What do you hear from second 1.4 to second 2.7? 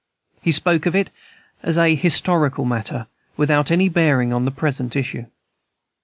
as a historic